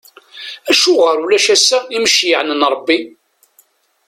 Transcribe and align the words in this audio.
Acuɣer 0.71 1.15
ulac 1.23 1.45
ass-a 1.55 1.77
imceyyɛen 1.95 2.49
n 2.59 2.61
Ṛebbi? 2.73 2.97